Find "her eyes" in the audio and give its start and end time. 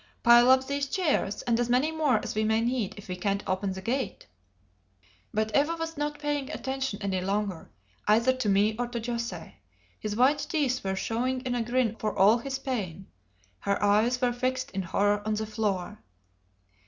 13.59-14.19